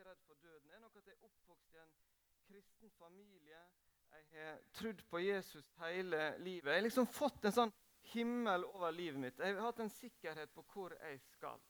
er 0.00 0.10
redd 0.10 0.22
for 0.26 0.34
døden, 0.34 0.70
er 0.70 0.78
nok 0.78 0.96
at 0.96 1.06
jeg 1.06 1.14
er 1.14 1.24
oppvokst 1.24 1.72
i 1.74 1.78
en 1.78 1.94
kristen 2.46 2.90
familie. 2.90 3.62
Jeg 4.10 4.44
har 4.44 4.58
trodd 4.72 5.02
på 5.10 5.18
Jesus 5.18 5.72
hele 5.78 6.38
livet. 6.38 6.70
Jeg 6.70 6.74
har 6.74 6.86
liksom 6.86 7.06
fått 7.06 7.44
en 7.44 7.56
sånn 7.56 7.72
himmel 8.12 8.64
over 8.64 8.90
livet 8.90 9.20
mitt. 9.20 9.38
Jeg 9.38 9.56
har 9.56 9.66
hatt 9.66 9.82
en 9.82 9.90
sikkerhet 9.90 10.52
på 10.54 10.64
hvor 10.72 10.94
jeg 10.94 11.20
skal 11.32 11.62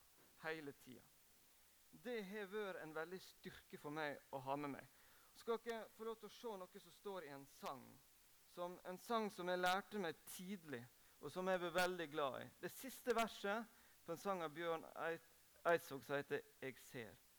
hele 0.45 0.73
tida. 0.85 1.03
Det 1.91 2.21
har 2.25 2.47
vært 2.53 2.83
en 2.83 2.95
veldig 2.95 3.21
styrke 3.21 3.81
for 3.81 3.93
meg 3.93 4.21
å 4.33 4.41
ha 4.45 4.57
med 4.57 4.75
meg. 4.77 4.93
Skal 5.41 5.61
dere 5.65 5.89
få 5.97 6.05
lov 6.05 6.21
til 6.21 6.29
å 6.29 6.37
se 6.37 6.55
noe 6.61 6.85
som 6.85 6.95
står 7.01 7.27
i 7.27 7.33
en 7.35 7.47
sang? 7.59 7.85
Som 8.55 8.79
en 8.89 8.99
sang 8.99 9.31
som 9.33 9.49
jeg 9.49 9.61
lærte 9.61 10.01
meg 10.03 10.21
tidlig, 10.35 10.83
og 11.21 11.33
som 11.33 11.49
jeg 11.49 11.61
ble 11.61 11.73
veldig 11.75 12.09
glad 12.13 12.41
i. 12.43 12.47
Det 12.61 12.71
siste 12.73 13.15
verset 13.17 13.67
på 14.05 14.13
en 14.13 14.21
sang 14.21 14.45
av 14.45 14.55
Bjørn 14.55 14.87
Eidsvåg 15.65 16.05
som 16.05 16.17
heter 16.17 16.41
'Jeg 16.61 16.79
ser'. 16.79 17.30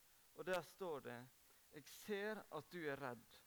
Og 0.41 0.45
Der 0.45 0.61
står 0.61 0.99
det 0.99 1.29
'Jeg 1.73 1.83
ser 1.85 2.55
at 2.57 2.73
du 2.73 2.77
er 2.77 3.01
redd, 3.01 3.41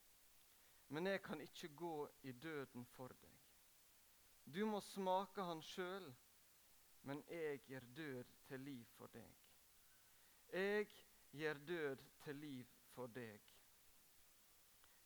men 0.89 1.07
jeg 1.07 1.23
kan 1.23 1.41
ikke 1.41 1.69
gå 1.77 2.11
i 2.23 2.33
døden 2.33 2.87
for 2.87 3.09
deg'. 3.09 3.41
Du 4.55 4.67
må 4.67 4.81
smake 4.81 5.43
han 5.43 5.63
sjøl, 5.63 6.15
men 7.03 7.25
jeg 7.29 7.61
gir 7.65 7.81
død 7.81 8.25
til 8.47 8.61
liv 8.61 8.85
for 8.85 9.07
deg. 9.07 9.35
Jeg 10.53 10.87
gir 11.33 11.55
død 11.55 11.97
til 12.25 12.37
liv 12.37 12.65
for 12.93 13.07
deg. 13.07 13.41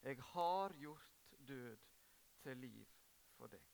Jeg 0.02 0.22
har 0.22 0.72
gjort 0.72 1.32
død 1.48 1.78
til 2.42 2.56
liv 2.56 2.86
for 3.36 3.46
deg. 3.46 3.64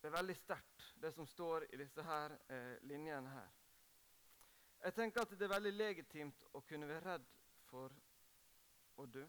Det 0.00 0.08
er 0.08 0.18
veldig 0.18 0.36
sterkt, 0.36 0.94
det 1.02 1.14
som 1.14 1.26
står 1.26 1.62
i 1.72 1.76
disse 1.76 2.02
her, 2.02 2.38
eh, 2.48 2.82
linjene 2.82 3.30
her. 3.30 3.61
Jeg 4.82 4.94
tenker 4.94 5.22
at 5.22 5.34
det 5.38 5.46
er 5.46 5.54
veldig 5.54 5.72
legitimt 5.76 6.44
å 6.58 6.60
kunne 6.66 6.88
være 6.90 7.04
redd 7.06 7.26
for 7.68 7.94
å 8.98 9.06
dø. 9.06 9.24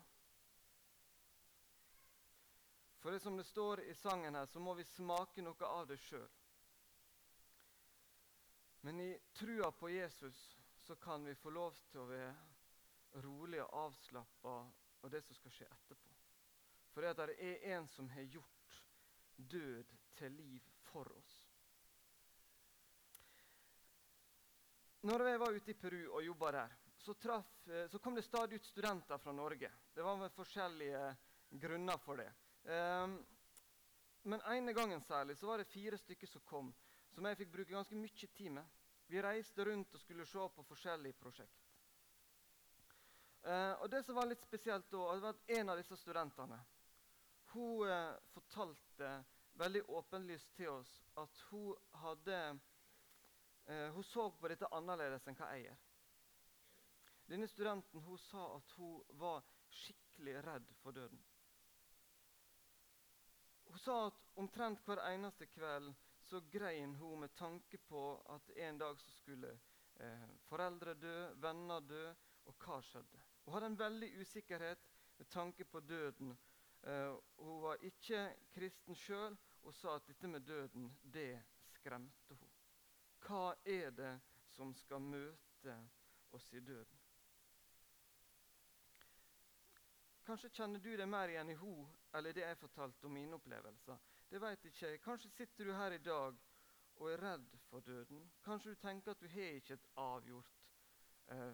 For 3.04 3.12
det 3.12 3.20
som 3.20 3.38
det 3.38 3.46
står 3.46 3.84
i 3.86 3.94
sangen 4.00 4.36
her, 4.36 4.48
så 4.48 4.62
må 4.64 4.74
vi 4.74 4.86
smake 4.88 5.44
noe 5.44 5.70
av 5.70 5.86
det 5.90 6.00
sjøl. 6.06 6.30
Men 8.84 9.00
i 9.00 9.12
trua 9.36 9.70
på 9.72 9.92
Jesus 9.92 10.40
så 10.84 10.96
kan 10.96 11.26
vi 11.26 11.36
få 11.36 11.52
lov 11.56 11.78
til 11.92 12.02
å 12.02 12.10
være 12.10 13.22
rolig 13.24 13.62
og 13.64 13.78
avslappa 13.86 14.56
av 15.04 15.12
det 15.12 15.22
som 15.24 15.38
skal 15.38 15.54
skje 15.54 15.70
etterpå. 15.70 16.16
For 16.94 17.06
det, 17.06 17.36
er 17.40 17.78
en 17.78 17.88
som 17.88 18.10
har 18.10 18.26
gjort 18.32 18.84
død 19.36 19.94
til 20.16 20.32
liv 20.32 20.74
for 20.90 21.12
oss. 21.18 21.43
Når 25.04 25.26
jeg 25.28 25.40
var 25.40 25.52
ute 25.52 25.72
i 25.72 25.76
Peru 25.76 26.00
og 26.16 26.24
jobba 26.24 26.50
der, 26.56 26.76
så, 27.04 27.14
traf, 27.20 27.48
eh, 27.68 27.90
så, 27.92 28.00
kom 28.00 28.16
det 28.16 28.24
stadig 28.24 28.56
ut 28.56 28.66
studenter 28.66 29.18
fra 29.20 29.34
Norge. 29.36 29.72
Det 29.92 30.04
var 30.04 30.16
med 30.18 30.32
forskjellige 30.32 31.02
grunner 31.60 32.00
for 32.00 32.22
det. 32.22 32.30
Um, 32.64 33.18
men 34.24 34.46
ene 34.48 34.74
gangen 34.74 35.04
særlig 35.04 35.36
så 35.38 35.50
var 35.50 35.60
det 35.60 35.68
fire 35.68 36.00
stykker 36.00 36.28
som 36.28 36.46
kom, 36.48 36.72
som 37.12 37.28
jeg 37.28 37.42
fikk 37.42 37.52
bruke 37.52 37.76
ganske 37.76 38.00
mye 38.00 38.32
tid 38.38 38.56
med. 38.56 38.80
Vi 39.12 39.22
reiste 39.22 39.66
rundt 39.68 39.92
og 39.92 40.00
skulle 40.00 40.26
se 40.26 40.48
på 40.56 40.68
forskjellige 40.72 41.20
prosjekt. 41.20 41.68
Uh, 43.44 43.76
og 43.84 43.90
det 43.92 44.06
som 44.08 44.16
var 44.16 44.32
litt 44.32 44.48
spesielt 44.48 44.88
da, 44.88 45.04
det 45.12 45.26
var 45.26 45.36
at 45.36 45.50
En 45.52 45.70
av 45.74 45.82
disse 45.82 45.98
studentene 46.00 46.62
hun 47.52 47.90
uh, 47.92 48.16
fortalte 48.32 49.18
veldig 49.60 49.84
åpenlyst 49.92 50.56
til 50.56 50.72
oss 50.80 51.02
at 51.20 51.42
hun 51.50 51.76
hadde 52.06 52.38
uh, 53.70 53.90
Hun 53.96 54.04
så 54.04 54.30
på 54.40 54.52
dette 54.52 54.70
annerledes 54.72 55.28
enn 55.28 55.38
hva 55.40 55.52
jeg 55.56 55.68
gjør. 55.68 55.84
Denne 57.32 57.48
studenten 57.48 58.04
hun 58.04 58.20
sa 58.20 58.48
at 58.58 58.72
hun 58.78 59.02
var 59.20 59.44
skikkelig 59.74 60.42
redd 60.46 60.74
for 60.82 60.96
døden. 60.96 61.22
Hun 63.74 63.80
sa 63.80 63.96
at 64.08 64.20
omtrent 64.38 64.84
hver 64.86 65.02
eneste 65.08 65.48
kveld 65.50 65.94
så 66.28 66.42
grein 66.52 66.96
hun 66.96 67.24
med 67.24 67.34
tanke 67.36 67.78
på 67.78 68.04
at 68.36 68.52
en 68.68 68.78
dag 68.78 69.00
så 69.00 69.12
skulle 69.12 69.50
eh, 70.00 70.30
foreldre 70.50 70.94
dø, 70.94 71.16
venner 71.42 71.82
dø, 71.82 72.04
og 72.46 72.66
hva 72.66 72.80
skjedde? 72.84 73.24
Hun 73.44 73.56
hadde 73.56 73.72
en 73.72 73.80
veldig 73.80 74.10
usikkerhet 74.22 74.86
med 75.18 75.30
tanke 75.30 75.66
på 75.66 75.80
døden. 75.80 76.36
Eh, 76.84 77.16
hun 77.40 77.62
var 77.64 77.84
ikke 77.90 78.28
kristen 78.54 79.00
sjøl 79.00 79.38
og 79.64 79.76
sa 79.76 79.96
at 79.98 80.08
dette 80.08 80.28
med 80.28 80.46
døden, 80.48 80.92
det 81.02 81.42
skremte 81.74 82.36
hun. 82.40 82.53
Hva 83.24 83.56
er 83.66 83.92
det 83.96 84.14
som 84.52 84.74
skal 84.76 85.02
møte 85.02 85.76
oss 86.36 86.50
i 86.54 86.60
døden? 86.60 87.00
Kanskje 90.24 90.54
kjenner 90.56 90.80
du 90.80 90.94
deg 90.96 91.08
mer 91.10 91.32
igjen 91.32 91.52
i 91.52 91.60
hun 91.60 91.88
eller 92.16 92.36
det 92.36 92.46
jeg 92.46 92.60
fortalte 92.62 93.08
om 93.08 93.16
mine 93.16 93.36
opplevelser. 93.36 94.00
Det 94.30 94.40
vet 94.42 94.66
ikke 94.70 94.88
jeg. 94.88 95.02
Kanskje 95.04 95.32
sitter 95.36 95.68
du 95.68 95.74
her 95.76 95.92
i 95.92 96.04
dag 96.04 96.38
og 96.96 97.10
er 97.12 97.22
redd 97.22 97.58
for 97.70 97.84
døden. 97.84 98.32
Kanskje 98.44 98.72
du 98.72 98.80
tenker 98.82 99.12
at 99.12 99.22
du 99.22 99.28
har 99.28 99.60
ikke 99.60 99.74
et 99.74 99.90
avgjort 100.00 100.54
eh, 101.28 101.52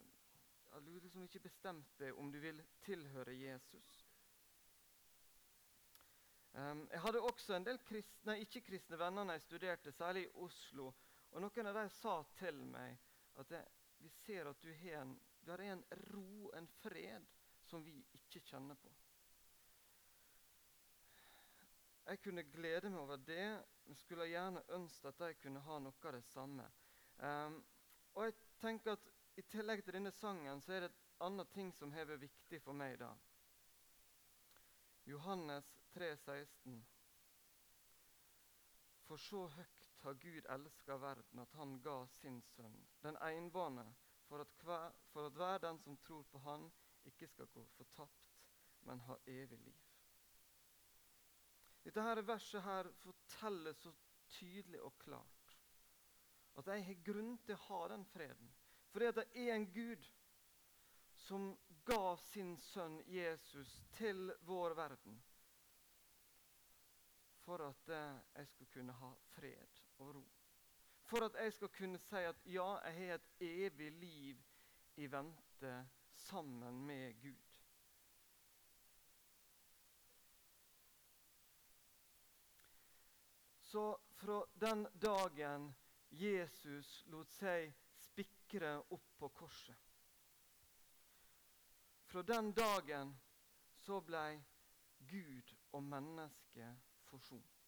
Du 0.86 0.94
har 0.94 1.02
liksom 1.02 1.24
ikke 1.26 1.40
bestemt 1.40 1.98
deg 2.00 2.14
om 2.14 2.32
du 2.32 2.38
vil 2.40 2.62
tilhøre 2.86 3.34
Jesus. 3.34 4.06
Um, 6.54 6.88
jeg 6.92 7.02
hadde 7.02 7.22
også 7.22 7.56
en 7.56 7.66
del 7.66 7.78
kristne, 7.86 8.40
ikke-kristne 8.40 9.00
venner 9.00 9.24
når 9.24 9.38
jeg 9.38 9.42
studerte, 9.42 9.92
særlig 9.92 10.24
i 10.28 10.32
Oslo. 10.34 10.92
Og 11.32 11.44
Noen 11.44 11.70
av 11.70 11.78
dem 11.78 11.92
sa 11.94 12.16
til 12.40 12.64
meg 12.72 12.98
at 13.40 13.52
det, 13.52 13.62
vi 14.00 14.10
ser 14.24 14.50
at 14.50 14.62
du 14.64 14.72
har 14.82 15.04
en, 15.04 15.14
du 15.46 15.52
har 15.52 15.62
en 15.64 15.84
ro, 16.10 16.50
en 16.58 16.68
fred, 16.80 17.28
som 17.70 17.84
vi 17.86 17.94
ikke 18.18 18.42
kjenner 18.48 18.78
på. 18.80 18.92
Jeg 22.10 22.22
kunne 22.24 22.44
glede 22.50 22.90
meg 22.90 23.02
over 23.04 23.22
det, 23.22 23.50
men 23.86 23.98
skulle 24.00 24.26
gjerne 24.32 24.64
ønske 24.74 25.12
at 25.12 25.20
de 25.22 25.34
kunne 25.44 25.62
ha 25.62 25.78
noe 25.84 26.08
av 26.10 26.16
det 26.16 26.24
samme. 26.32 26.66
Um, 27.22 27.60
og 28.16 28.26
jeg 28.26 28.36
tenker 28.62 28.96
at 28.96 29.12
i 29.38 29.46
tillegg 29.46 29.84
til 29.86 30.00
denne 30.00 30.12
sangen 30.16 30.62
så 30.66 30.74
er 30.74 30.86
det 30.86 30.90
et 30.90 31.04
annet 31.24 31.52
ting 31.54 31.70
som 31.78 31.94
har 31.94 32.08
vært 32.10 32.24
viktig 32.24 32.62
for 32.64 32.74
meg 32.74 32.98
da. 33.00 33.12
Johannes 35.06 35.68
3, 35.94 36.10
16. 36.18 36.80
For 39.06 39.22
så 39.22 39.46
høyt 39.54 39.79
har 40.02 40.14
Gud 40.14 40.46
elska 40.50 40.98
verden 40.98 41.40
at 41.40 41.54
han 41.54 41.82
ga 41.82 41.98
sin 42.08 42.42
sønn, 42.42 42.78
den 43.02 43.18
enbårne, 43.22 43.86
for, 44.28 44.46
for 45.12 45.26
at 45.26 45.38
hver 45.38 45.58
den 45.64 45.80
som 45.80 45.98
tror 45.98 46.24
på 46.24 46.40
Han, 46.46 46.72
ikke 47.06 47.28
skal 47.28 47.48
gå 47.48 47.66
fortapt, 47.78 48.30
men 48.86 49.00
ha 49.08 49.16
evig 49.26 49.60
liv. 49.60 49.80
Dette 51.84 52.04
her 52.04 52.22
verset 52.22 52.64
her 52.64 52.92
forteller 53.02 53.74
så 53.74 53.94
tydelig 54.30 54.82
og 54.82 54.98
klart 55.00 55.56
at 56.60 56.68
jeg 56.68 56.86
har 56.86 57.04
grunn 57.08 57.38
til 57.46 57.56
å 57.56 57.64
ha 57.70 57.80
den 57.94 58.04
freden. 58.06 58.52
Fordi 58.92 59.12
det 59.16 59.26
er 59.32 59.54
en 59.56 59.68
Gud 59.72 60.10
som 61.24 61.50
ga 61.88 62.16
sin 62.30 62.56
sønn 62.62 63.00
Jesus 63.08 63.72
til 63.96 64.34
vår 64.48 64.76
verden 64.78 65.22
for 67.50 67.64
at 67.66 67.90
eh, 67.90 68.20
jeg 68.36 68.48
skulle 68.48 68.74
kunne 68.74 68.94
ha 68.94 69.14
fred 69.34 69.79
og 70.00 70.16
ro. 70.16 70.24
For 71.10 71.26
at 71.26 71.36
jeg 71.44 71.54
skal 71.54 71.72
kunne 71.74 72.00
si 72.00 72.16
at 72.16 72.42
ja, 72.46 72.68
jeg 72.86 72.96
har 72.96 73.16
et 73.16 73.30
evig 73.40 73.92
liv 73.92 74.42
i 74.96 75.12
vente 75.12 75.74
sammen 76.14 76.86
med 76.86 77.22
Gud. 77.22 77.46
Så 83.62 83.98
fra 84.12 84.46
den 84.62 84.88
dagen 85.02 85.76
Jesus 86.10 87.04
lot 87.06 87.30
seg 87.38 87.70
spikre 88.02 88.72
opp 88.90 89.12
på 89.20 89.30
korset. 89.30 89.78
Fra 92.10 92.24
den 92.26 92.50
dagen 92.58 93.14
så 93.78 94.00
ble 94.02 94.24
Gud 95.12 95.54
og 95.72 95.84
mennesket 95.86 96.82
forsont. 97.12 97.59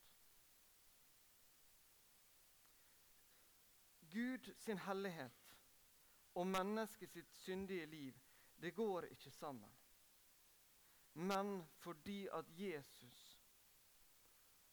Gud 4.12 4.52
sin 4.58 4.78
hellighet 4.78 5.54
og 6.34 6.48
mennesket 6.48 7.12
sitt 7.12 7.32
syndige 7.44 7.86
liv, 7.86 8.18
det 8.62 8.76
går 8.76 9.10
ikke 9.12 9.32
sammen. 9.32 9.72
Men 11.14 11.60
fordi 11.82 12.28
at 12.32 12.46
Jesus 12.56 13.42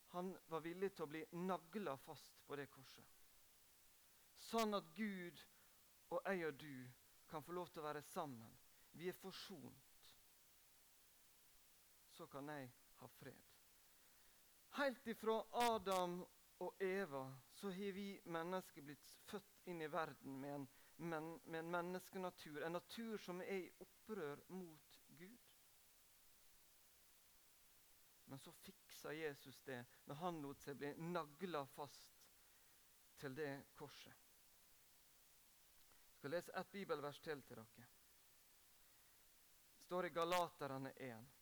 han 0.09 0.37
var 0.49 0.61
villig 0.65 0.93
til 0.95 1.05
å 1.05 1.11
bli 1.11 1.25
nagla 1.37 1.97
fast 2.01 2.39
på 2.47 2.57
det 2.57 2.69
korset. 2.73 3.05
Sånn 4.49 4.73
at 4.79 4.87
Gud 4.97 5.43
og 6.09 6.23
jeg 6.25 6.47
og 6.49 6.57
du 6.63 6.89
kan 7.29 7.45
få 7.45 7.53
lov 7.53 7.69
til 7.69 7.83
å 7.83 7.89
være 7.91 8.03
sammen. 8.09 8.55
Vi 8.97 9.11
er 9.11 9.19
forsont. 9.21 9.99
Så 12.17 12.27
kan 12.33 12.49
jeg 12.49 12.71
ha 13.03 13.09
fred. 13.19 13.45
Helt 14.79 15.07
ifra 15.13 15.37
Adam 15.69 16.23
og 16.65 16.83
Eva 16.83 17.08
så 17.59 17.71
har 17.75 17.93
vi 17.93 18.09
mennesker 18.31 18.85
blitt 18.87 19.15
født 19.27 19.67
inn 19.71 19.83
i 19.83 19.91
verden 19.91 20.41
med 20.41 20.55
en 20.55 20.69
men, 20.99 21.41
med 21.45 21.61
en 21.61 21.71
menneskenatur, 21.71 22.63
en 22.63 22.73
natur 22.73 23.19
som 23.23 23.41
er 23.41 23.53
i 23.55 23.67
opprør 23.85 24.41
mot 24.51 24.97
Gud. 25.07 25.45
Men 28.25 28.39
så 28.39 28.53
fiksa 28.53 29.13
Jesus 29.15 29.61
det 29.67 29.79
når 30.11 30.19
han 30.23 30.41
lot 30.43 30.65
seg 30.65 30.81
bli 30.81 30.91
nagla 30.99 31.63
fast 31.71 32.19
til 33.23 33.37
det 33.39 33.53
korset. 33.79 34.27
Jeg 36.09 36.19
skal 36.19 36.35
lese 36.35 36.55
ett 36.61 36.75
bibelvers 36.75 37.23
til 37.23 37.43
til 37.47 37.63
dere. 37.63 37.87
Det 39.79 39.87
står 39.87 40.11
i 40.11 40.15
Galaterne 40.19 40.93
1. 40.99 41.38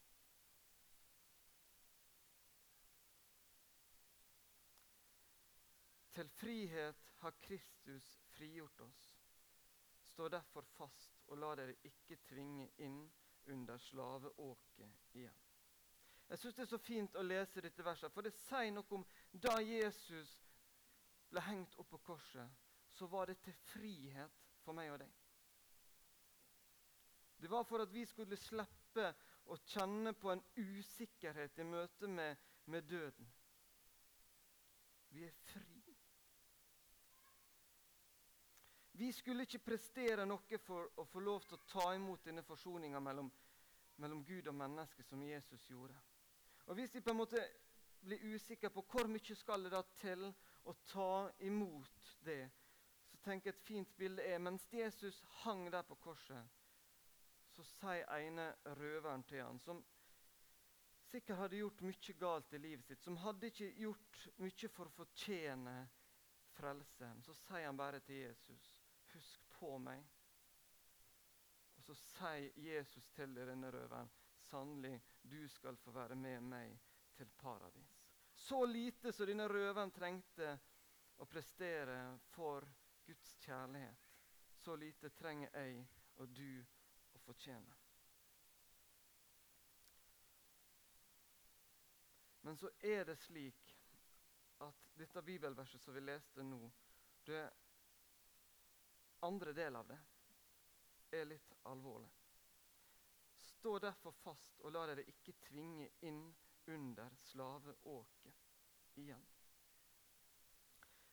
Til 6.16 6.28
frihet 6.28 6.96
har 7.20 7.30
Kristus 7.30 8.06
frigjort 8.32 8.80
oss. 8.80 9.02
Stå 10.00 10.28
derfor 10.32 10.64
fast 10.78 11.18
og 11.26 11.36
la 11.42 11.50
dere 11.58 11.74
ikke 11.84 12.16
tvinge 12.24 12.70
inn 12.80 13.02
under 13.52 13.76
slaveåket 13.78 15.12
igjen. 15.12 15.42
Jeg 16.30 16.40
syns 16.40 16.56
det 16.56 16.64
er 16.64 16.70
så 16.70 16.80
fint 16.80 17.20
å 17.20 17.26
lese 17.26 17.60
dette 17.60 17.84
verset, 17.84 18.14
for 18.14 18.24
det 18.24 18.32
sier 18.32 18.72
noe 18.72 18.96
om 18.96 19.04
da 19.30 19.58
Jesus 19.60 20.32
ble 21.28 21.44
hengt 21.50 21.76
opp 21.76 21.92
på 21.92 22.00
korset, 22.08 22.48
så 22.96 23.06
var 23.12 23.28
det 23.28 23.36
til 23.44 23.60
frihet 23.68 24.42
for 24.64 24.72
meg 24.74 24.94
og 24.94 25.02
deg. 25.04 25.14
Det 27.36 27.52
var 27.52 27.68
for 27.68 27.84
at 27.84 27.92
vi 27.92 28.08
skulle 28.08 28.40
slippe 28.40 29.10
å 29.52 29.60
kjenne 29.68 30.16
på 30.16 30.32
en 30.32 30.44
usikkerhet 30.56 31.60
i 31.60 31.68
møte 31.68 32.08
med, 32.08 32.40
med 32.72 32.88
døden. 32.88 33.34
Vi 35.12 35.28
er 35.28 35.42
fri. 35.52 35.75
Vi 38.98 39.12
skulle 39.12 39.44
ikke 39.44 39.58
prestere 39.60 40.24
noe 40.24 40.58
for 40.64 40.88
å 40.96 41.04
få 41.04 41.20
lov 41.20 41.42
til 41.44 41.58
å 41.58 41.64
ta 41.68 41.90
imot 41.92 42.22
denne 42.24 42.40
forsoninga 42.46 43.00
mellom, 43.04 43.26
mellom 44.00 44.22
Gud 44.24 44.46
og 44.48 44.54
menneske 44.56 45.04
som 45.04 45.20
Jesus 45.22 45.66
gjorde. 45.68 45.96
Og 46.66 46.78
Hvis 46.78 46.94
vi 46.94 47.02
på 47.04 47.12
en 47.12 47.18
måte 47.20 47.42
blir 48.00 48.24
usikre 48.32 48.70
på 48.72 48.86
hvor 48.88 49.10
mye 49.12 49.36
skal 49.36 49.66
det 49.66 49.72
da 49.74 49.82
til 50.00 50.24
å 50.64 50.74
ta 50.88 51.28
imot 51.44 52.14
det, 52.24 52.46
så 53.10 53.20
tenker 53.26 53.50
jeg 53.50 53.58
et 53.58 53.66
fint 53.68 53.92
bilde 53.98 54.24
er 54.24 54.40
mens 54.40 54.64
Jesus 54.72 55.20
hang 55.42 55.66
der 55.72 55.84
på 55.84 55.98
korset, 56.00 56.56
så 57.52 57.64
sier 57.68 58.08
ene 58.16 58.48
røveren 58.80 59.26
til 59.28 59.44
han, 59.44 59.60
som 59.60 59.84
sikkert 61.10 61.42
hadde 61.44 61.60
gjort 61.60 61.84
mye 61.84 62.16
galt 62.16 62.56
i 62.56 62.62
livet 62.64 62.88
sitt, 62.88 63.04
som 63.04 63.20
hadde 63.20 63.52
ikke 63.52 63.70
gjort 63.76 64.26
mye 64.40 64.72
for 64.72 64.88
å 64.88 64.96
fortjene 65.02 65.76
frelse, 66.56 67.12
så 67.28 67.38
sier 67.44 67.68
han 67.68 67.76
bare 67.76 68.00
til 68.00 68.24
Jesus 68.24 68.75
Husk 69.16 69.48
på 69.56 69.78
meg. 69.80 70.04
Og 71.76 71.84
så 71.88 71.96
sier 71.96 72.52
Jesus 72.60 73.08
til 73.16 73.32
denne 73.36 73.70
røveren 73.72 74.10
sannelig, 74.46 75.00
du 75.22 75.48
skal 75.48 75.76
få 75.80 75.90
være 75.96 76.14
med 76.14 76.44
meg 76.44 76.76
til 77.16 77.30
paradis. 77.40 77.94
Så 78.36 78.64
lite 78.68 79.12
som 79.12 79.26
denne 79.26 79.48
røveren 79.48 79.90
trengte 79.96 80.50
å 81.16 81.26
prestere 81.26 82.18
for 82.34 82.66
Guds 83.06 83.32
kjærlighet, 83.40 84.08
så 84.60 84.76
lite 84.76 85.10
trenger 85.16 85.50
jeg 85.56 85.86
og 86.20 86.36
du 86.36 86.60
å 87.16 87.22
fortjene. 87.24 87.76
Men 92.46 92.58
så 92.60 92.70
er 92.84 93.08
det 93.08 93.16
slik 93.18 93.72
at 94.62 94.90
dette 94.96 95.22
bibelverset 95.22 95.82
som 95.82 95.96
vi 95.96 96.04
leste 96.04 96.44
nå, 96.46 96.60
det 97.26 97.42
andre 99.20 99.52
del 99.52 99.76
av 99.76 99.86
det 99.88 99.98
er 101.16 101.24
litt 101.28 101.54
alvorlig. 101.70 102.10
Stå 103.36 103.78
derfor 103.78 104.12
fast 104.22 104.60
og 104.64 104.74
la 104.74 104.84
dere 104.90 105.06
ikke 105.10 105.36
tvinge 105.48 105.88
inn 106.06 106.22
under 106.66 107.16
slaveåket 107.30 108.98
igjen. 109.00 109.26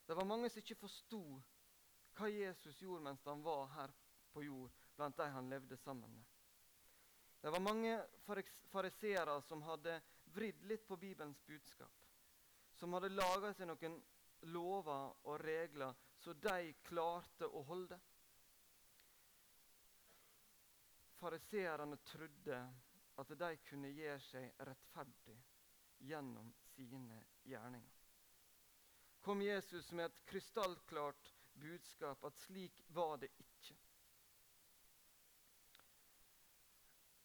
Det 0.05 0.15
var 0.17 0.27
mange 0.27 0.49
som 0.49 0.59
ikke 0.59 0.81
forsto 0.81 1.21
hva 2.17 2.29
Jesus 2.29 2.81
gjorde 2.81 3.05
mens 3.07 3.23
han 3.25 3.43
var 3.45 3.67
her 3.77 3.93
på 4.33 4.43
jord 4.43 4.71
blant 4.97 5.17
de 5.17 5.29
han 5.33 5.49
levde 5.49 5.77
sammen 5.77 6.11
med. 6.13 6.25
Det 7.41 7.51
var 7.51 7.59
mange 7.59 7.95
fariseere 8.71 9.41
som 9.47 9.63
hadde 9.67 9.97
vridd 10.35 10.63
litt 10.69 10.85
på 10.87 10.97
Bibelens 10.97 11.41
budskap. 11.45 11.91
Som 12.79 12.93
hadde 12.95 13.11
laga 13.13 13.51
seg 13.53 13.67
noen 13.67 13.97
lover 14.53 15.11
og 15.23 15.41
regler 15.43 15.95
så 16.23 16.33
de 16.33 16.73
klarte 16.87 17.47
å 17.51 17.61
holde. 17.67 17.97
Fariseerne 21.19 21.97
trodde 22.07 22.59
at 23.19 23.33
de 23.39 23.49
kunne 23.67 23.91
gjøre 23.91 24.21
seg 24.23 24.63
rettferdig 24.69 25.35
gjennom 26.07 26.47
sine 26.73 27.19
gjerninger. 27.47 27.99
Kom 29.23 29.43
Jesus 29.43 29.91
med 29.91 30.09
et 30.09 30.23
krystallklart 30.27 31.33
budskap 31.59 32.23
at 32.27 32.39
slik 32.45 32.79
var 32.95 33.19
det 33.19 33.29
ikke. 33.43 33.75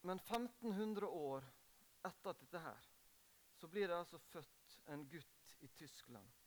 Men 0.07 0.19
1500 0.19 1.07
år 1.07 1.47
etter 2.07 2.35
dette 2.39 2.63
her, 2.63 2.91
så 3.59 3.67
blir 3.67 3.87
det 3.87 3.97
altså 3.97 4.19
født 4.29 4.77
en 4.91 5.07
gutt 5.11 5.57
i 5.59 5.67
Tyskland 5.75 6.38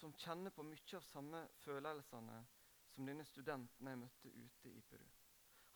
som 0.00 0.12
kjenner 0.16 0.52
på 0.56 0.64
mye 0.64 0.96
av 0.96 1.04
samme 1.04 1.44
følelsene 1.60 2.36
som 2.94 3.08
denne 3.08 3.24
studenten 3.28 3.90
jeg 3.90 4.00
møtte 4.00 4.32
ute 4.32 4.72
i 4.72 4.82
Peru. 4.90 5.08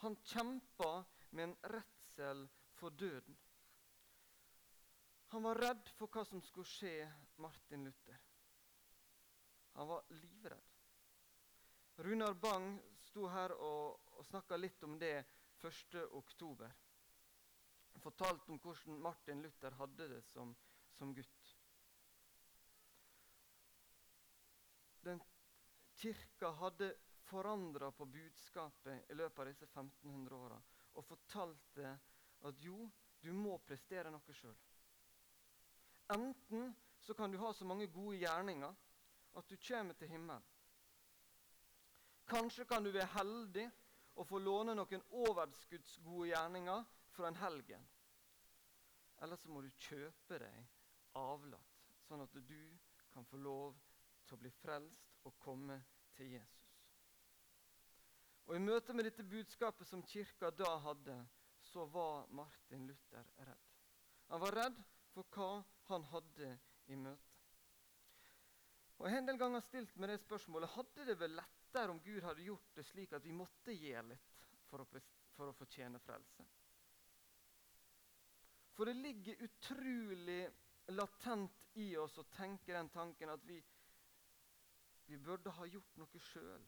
Han 0.02 0.16
kjempa 0.26 0.90
med 1.30 1.44
en 1.48 1.56
redsel 1.74 2.46
for 2.78 2.90
døden. 2.90 3.36
Han 5.34 5.42
var 5.42 5.58
redd 5.58 5.88
for 5.98 6.12
hva 6.14 6.24
som 6.28 6.42
skulle 6.42 6.68
skje 6.68 6.94
Martin 7.42 7.84
Luther. 7.88 8.20
Han 9.74 9.88
var 9.90 10.04
livredd. 10.14 10.70
Runar 12.06 12.34
Bang 12.34 12.78
sto 13.08 13.26
her 13.30 13.54
og, 13.54 13.98
og 14.18 14.26
snakka 14.26 14.58
litt 14.58 14.82
om 14.86 14.96
det 14.98 15.16
1.10. 15.62 16.70
Fortalte 18.02 18.52
om 18.52 18.60
hvordan 18.62 19.00
Martin 19.02 19.42
Luther 19.42 19.74
hadde 19.78 20.08
det 20.10 20.22
som, 20.32 20.54
som 20.98 21.14
gutt. 21.14 21.43
Den 25.04 25.20
kirka 25.94 26.50
hadde 26.60 26.94
forandra 27.28 27.90
på 27.92 28.06
budskapet 28.06 29.10
i 29.10 29.16
løpet 29.16 29.42
av 29.42 29.50
disse 29.50 29.68
1500 29.70 30.36
åra 30.36 30.60
og 30.94 31.04
fortalte 31.04 31.92
at 32.44 32.60
jo, 32.62 32.88
du 33.20 33.32
må 33.32 33.56
prestere 33.64 34.10
noe 34.12 34.36
sjøl. 34.36 34.56
Enten 36.14 36.74
så 37.00 37.14
kan 37.16 37.32
du 37.32 37.38
ha 37.40 37.52
så 37.52 37.64
mange 37.64 37.88
gode 37.92 38.18
gjerninger 38.20 38.74
at 39.34 39.48
du 39.48 39.56
kommer 39.68 39.96
til 39.98 40.12
himmelen. 40.12 40.44
Kanskje 42.28 42.64
kan 42.64 42.84
du 42.84 42.92
være 42.92 43.12
heldig 43.16 43.64
og 44.14 44.28
få 44.28 44.38
låne 44.38 44.76
noen 44.76 45.02
overskuddsgode 45.24 46.30
gjerninger 46.30 46.84
fra 47.16 47.28
en 47.28 47.40
helgen. 47.40 47.88
Eller 49.22 49.36
så 49.36 49.50
må 49.50 49.62
du 49.64 49.70
kjøpe 49.88 50.38
deg 50.40 51.18
avlat, 51.18 51.74
sånn 52.06 52.24
at 52.24 52.32
du 52.34 52.60
kan 53.12 53.26
få 53.28 53.38
lov 53.40 53.76
til 54.24 54.36
å 54.36 54.42
bli 54.42 54.52
frelst 54.60 55.26
og 55.28 55.36
komme 55.42 55.78
til 56.16 56.34
Jesus. 56.36 56.64
Og 58.44 58.56
I 58.56 58.64
møte 58.64 58.92
med 58.92 59.08
dette 59.08 59.24
budskapet 59.24 59.88
som 59.88 60.02
kirka 60.04 60.50
da 60.52 60.74
hadde, 60.84 61.16
så 61.64 61.86
var 61.88 62.26
Martin 62.28 62.86
Luther 62.86 63.24
redd. 63.40 63.70
Han 64.28 64.42
var 64.42 64.58
redd 64.58 64.82
for 65.14 65.28
hva 65.32 65.50
han 65.88 66.04
hadde 66.10 66.50
i 66.92 66.98
møte. 67.00 67.30
Og 69.00 69.08
en 69.10 69.26
del 69.26 69.38
ganger 69.40 69.64
stilt 69.64 69.96
meg 69.98 70.12
det 70.12 70.20
spørsmålet 70.22 70.74
hadde 70.76 71.06
det 71.08 71.16
vel 71.20 71.34
lettere 71.38 71.92
om 71.92 72.02
Gud 72.04 72.22
hadde 72.22 72.44
gjort 72.46 72.76
det 72.76 72.84
slik 72.86 73.14
at 73.16 73.24
vi 73.24 73.34
måtte 73.34 73.74
gi 73.74 73.94
litt 74.06 74.44
for 74.68 74.84
å, 74.84 74.86
for 75.34 75.50
å 75.50 75.56
fortjene 75.56 76.00
frelse. 76.04 76.46
For 78.74 78.90
det 78.90 78.96
ligger 78.98 79.42
utrolig 79.46 80.42
latent 80.94 81.68
i 81.80 81.94
oss 81.98 82.16
å 82.18 82.26
tenke 82.34 82.74
den 82.74 82.90
tanken 82.92 83.32
at 83.34 83.44
vi, 83.46 83.58
vi 85.06 85.18
burde 85.18 85.50
ha 85.50 85.66
gjort 85.68 85.96
noe 86.00 86.20
sjøl. 86.30 86.64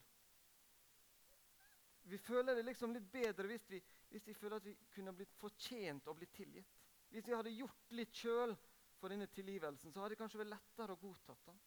Vi 2.07 2.17
føler 2.23 2.55
det 2.55 2.63
liksom 2.63 2.93
litt 2.95 3.07
bedre 3.11 3.49
hvis 3.49 3.65
vi, 3.69 3.81
hvis 4.11 4.27
vi 4.29 4.35
føler 4.37 4.61
at 4.61 4.67
vi 4.67 4.75
kunne 4.93 5.13
blitt 5.15 5.33
fortjent 5.35 6.07
å 6.07 6.15
bli 6.15 6.29
tilgitt. 6.31 6.77
Hvis 7.11 7.27
vi 7.27 7.35
hadde 7.35 7.55
gjort 7.55 7.95
litt 7.97 8.15
sjøl 8.15 8.53
for 8.99 9.11
denne 9.11 9.27
tilgivelsen, 9.31 9.91
så 9.91 10.01
hadde 10.01 10.15
det 10.15 10.21
kanskje 10.21 10.41
vært 10.41 10.53
lettere 10.53 10.95
å 10.95 11.01
godtatt 11.01 11.43
den. 11.49 11.59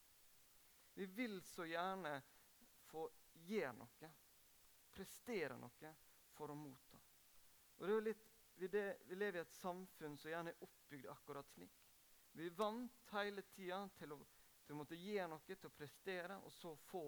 Vi 0.97 1.07
vil 1.17 1.37
så 1.47 1.65
gjerne 1.69 2.15
få 2.89 3.05
gjøre 3.47 3.75
noe, 3.77 4.11
prestere 4.91 5.57
noe, 5.59 5.93
for 6.35 6.51
å 6.51 6.57
motta. 6.57 6.99
Og 7.77 7.87
det 7.87 7.95
er 7.95 8.05
litt, 8.05 8.27
vi, 8.57 8.67
det, 8.71 8.85
vi 9.07 9.17
lever 9.17 9.39
i 9.39 9.45
et 9.45 9.55
samfunn 9.59 10.17
som 10.19 10.31
gjerne 10.31 10.53
er 10.53 10.65
oppbygd 10.65 11.09
akkurat 11.11 11.53
slik. 11.53 11.77
Vi 12.37 12.49
vant 12.55 13.01
hele 13.11 13.43
tida 13.51 13.81
til 13.97 14.15
å 14.15 14.19
å 14.69 14.77
måtte 14.77 14.99
gjøre 14.99 15.27
noe, 15.31 15.43
til 15.47 15.69
å 15.69 15.75
prestere, 15.75 16.37
og 16.45 16.53
så 16.53 16.75
få 16.89 17.05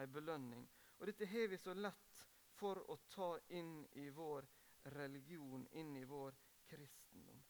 en 0.00 0.12
belønning. 0.12 0.64
Og 0.98 1.06
Dette 1.06 1.28
har 1.28 1.50
vi 1.50 1.58
så 1.58 1.74
lett 1.74 2.22
for 2.54 2.78
å 2.90 2.96
ta 3.10 3.34
inn 3.58 3.82
i 4.00 4.08
vår 4.10 4.46
religion, 4.94 5.66
inn 5.72 5.96
i 5.96 6.04
vår 6.04 6.34
kristendom. 6.66 7.42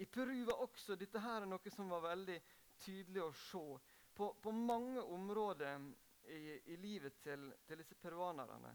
I 0.00 0.06
Peru 0.06 0.44
var 0.44 0.62
også 0.64 0.96
dette 0.96 1.20
her 1.20 1.44
noe 1.46 1.70
som 1.74 1.90
var 1.92 2.06
veldig 2.06 2.38
tydelig 2.80 3.22
å 3.22 3.32
se. 3.36 3.64
På, 4.16 4.32
på 4.42 4.52
mange 4.52 5.00
områder 5.00 5.82
i, 6.24 6.60
i 6.72 6.76
livet 6.80 7.20
til, 7.22 7.50
til, 7.66 7.82
disse 7.82 7.96
peruanerne. 8.00 8.72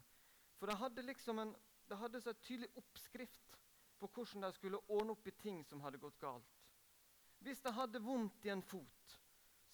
For 0.56 0.70
de 0.70 0.76
hadde 0.78 1.02
liksom 1.02 1.42
en, 1.42 1.52
de 1.88 1.98
hadde 1.98 2.22
så 2.22 2.34
tydelig 2.38 2.70
oppskrift 2.78 3.58
på 3.98 4.10
hvordan 4.12 4.46
de 4.46 4.52
skulle 4.54 4.82
ordne 4.86 5.16
opp 5.16 5.26
i 5.26 5.34
ting 5.40 5.62
som 5.66 5.82
hadde 5.84 6.00
gått 6.02 6.18
galt. 6.20 6.62
Hvis 7.42 7.60
de 7.64 7.72
hadde 7.74 8.02
vondt 8.02 8.46
i 8.46 8.52
en 8.54 8.62
fot, 8.64 9.18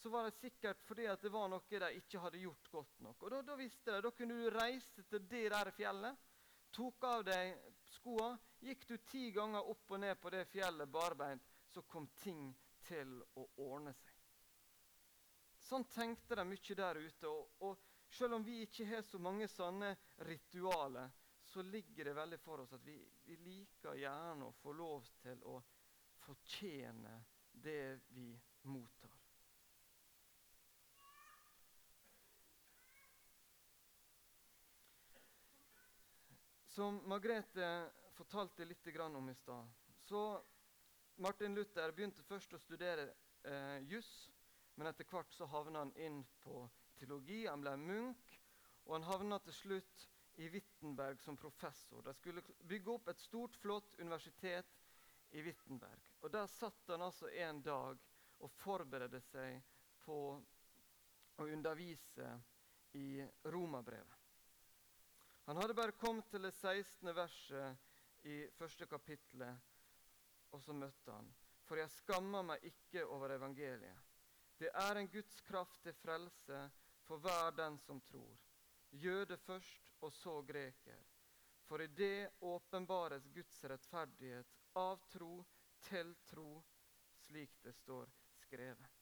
så 0.02 0.10
var 0.10 0.24
det 0.24 0.34
sikkert 0.40 0.82
fordi 0.82 1.06
det 1.22 1.30
var 1.30 1.48
noe 1.50 1.80
de 1.84 1.90
ikke 2.00 2.20
hadde 2.24 2.42
gjort 2.42 2.70
godt 2.70 3.00
nok. 3.06 3.22
Og 3.22 3.30
Da, 3.30 3.42
da 3.42 3.56
visste 3.56 3.92
de, 3.92 4.00
da 4.02 4.10
kunne 4.10 4.38
du 4.40 4.50
reise 4.50 5.04
til 5.06 5.28
det 5.30 5.44
der 5.54 5.70
fjellet, 5.76 6.18
tok 6.72 7.04
av 7.06 7.22
deg 7.28 7.52
skoene, 7.92 8.40
gikk 8.62 8.86
du 8.88 8.96
ti 9.06 9.30
ganger 9.34 9.68
opp 9.70 9.94
og 9.94 10.02
ned 10.02 10.18
på 10.18 10.32
det 10.34 10.42
fjellet 10.50 10.90
barbeint, 10.90 11.46
så 11.70 11.84
kom 11.86 12.08
ting 12.18 12.50
til 12.82 13.14
å 13.38 13.46
ordne 13.62 13.94
seg. 13.94 14.18
Sånn 15.62 15.86
tenkte 15.88 16.36
de 16.36 16.44
mye 16.44 16.76
der 16.76 16.98
ute. 16.98 17.30
Og, 17.30 17.54
og 17.62 18.12
selv 18.12 18.40
om 18.40 18.44
vi 18.44 18.58
ikke 18.66 18.88
har 18.90 19.06
så 19.06 19.20
mange 19.22 19.46
sånne 19.48 19.94
ritualer, 20.26 21.14
så 21.46 21.62
ligger 21.62 22.10
det 22.10 22.18
veldig 22.18 22.38
for 22.42 22.64
oss 22.64 22.74
at 22.74 22.84
vi, 22.86 22.98
vi 23.28 23.38
liker 23.44 23.98
gjerne 24.00 24.48
å 24.48 24.56
få 24.62 24.74
lov 24.76 25.08
til 25.22 25.42
å 25.48 25.58
fortjene 26.26 27.18
det 27.62 28.00
vi 28.16 28.30
mottar. 28.72 29.21
Som 36.72 37.02
Margrethe 37.04 37.90
fortalte 38.16 38.64
litt 38.64 38.86
om 38.96 39.28
i 39.28 39.34
stad, 39.34 39.68
så 40.08 40.42
Martin 41.16 41.54
Luther 41.54 41.92
begynte 41.92 42.22
først 42.24 42.54
å 42.54 42.58
studere 42.58 43.10
eh, 43.44 43.82
juss, 43.84 44.30
men 44.74 44.88
etter 44.88 45.04
hvert 45.04 45.34
så 45.36 45.44
havna 45.52 45.82
han 45.82 45.92
inn 46.00 46.22
på 46.40 46.62
teologi. 46.96 47.42
Han 47.44 47.60
ble 47.60 47.74
munk, 47.76 48.38
og 48.86 48.94
han 48.94 49.04
havna 49.04 49.38
til 49.44 49.52
slutt 49.52 50.06
i 50.40 50.48
Wittenberg 50.48 51.20
som 51.20 51.36
professor. 51.36 52.00
De 52.08 52.16
skulle 52.16 52.46
bygge 52.64 52.94
opp 52.94 53.12
et 53.12 53.20
stort, 53.20 53.60
flott 53.60 54.00
universitet 54.00 54.72
i 55.36 55.44
Wittenberg. 55.44 56.08
Og 56.22 56.32
Der 56.32 56.48
satt 56.48 56.88
han 56.88 57.04
altså 57.04 57.28
en 57.36 57.60
dag 57.60 58.00
og 58.40 58.56
forberedte 58.64 59.20
seg 59.28 59.60
på 60.06 60.18
å 61.36 61.52
undervise 61.52 62.32
i 62.96 63.20
Romabrevet. 63.44 64.21
Han 65.44 65.56
hadde 65.56 65.74
bare 65.74 65.92
kommet 65.98 66.28
til 66.30 66.42
det 66.46 66.52
16. 66.54 67.14
verset 67.16 67.78
i 68.30 68.36
første 68.54 68.86
kapittelet, 68.86 69.58
og 70.52 70.62
så 70.62 70.72
møtte 70.72 71.10
han. 71.12 71.32
For 71.66 71.80
jeg 71.80 71.90
skammer 71.90 72.44
meg 72.46 72.62
ikke 72.68 73.02
over 73.06 73.34
evangeliet. 73.34 73.98
Det 74.58 74.70
er 74.70 74.98
en 75.00 75.10
Guds 75.10 75.40
kraft 75.42 75.82
til 75.82 75.94
frelse 75.98 76.60
for 77.08 77.18
hver 77.18 77.50
den 77.58 77.78
som 77.82 78.00
tror. 78.06 78.38
Jøde 78.92 79.36
først, 79.36 79.90
og 80.00 80.12
så 80.12 80.42
greker. 80.46 81.02
For 81.66 81.82
i 81.82 81.86
det 81.86 82.30
åpenbares 82.40 83.26
Guds 83.34 83.64
rettferdighet 83.64 84.46
av 84.78 85.00
tro 85.10 85.44
til 85.88 86.14
tro, 86.28 86.62
slik 87.26 87.58
det 87.64 87.74
står 87.74 88.10
skrevet. 88.44 88.98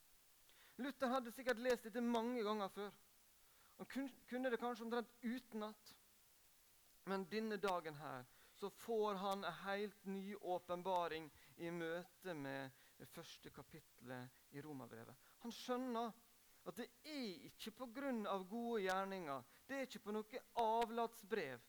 Luther 0.80 1.12
hadde 1.12 1.32
sikkert 1.32 1.61
lest 1.61 1.85
dette 1.85 2.00
mange 2.00 2.44
ganger 2.44 2.68
før. 2.73 2.92
Han 3.80 4.11
kunne 4.28 4.52
det 4.52 4.61
kanskje 4.61 4.85
omtrent 4.87 5.12
utenat. 5.25 5.97
Men 7.11 7.25
denne 7.31 7.57
dagen 7.57 7.97
her 7.99 8.26
så 8.55 8.69
får 8.71 9.14
han 9.14 9.45
en 9.45 9.52
helt 9.64 10.05
ny 10.05 10.35
åpenbaring 10.37 11.31
i 11.57 11.71
møte 11.75 12.35
med 12.38 12.71
det 13.00 13.09
første 13.11 13.50
kapittelet 13.50 14.55
i 14.55 14.62
Romerbrevet. 14.62 15.17
Han 15.43 15.55
skjønner 15.57 16.12
at 16.71 16.76
det 16.79 16.87
er 17.11 17.49
ikke 17.49 17.73
pga. 17.81 18.12
gode 18.50 18.83
gjerninger. 18.85 19.43
Det 19.67 19.76
er 19.76 19.88
ikke 19.88 20.05
på 20.05 20.14
noe 20.14 20.43
avlatsbrev. 20.62 21.64